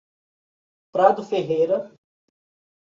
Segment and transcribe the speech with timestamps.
[0.91, 1.93] Prado Ferreira